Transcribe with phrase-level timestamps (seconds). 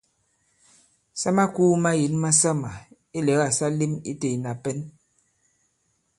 [1.19, 2.69] Sa makūu mayěn masamà
[3.17, 4.79] ilɛ̀gâ sa lēm itē ìna pɛ̌n.